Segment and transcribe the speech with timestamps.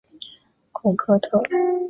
[0.71, 1.39] 孔科特。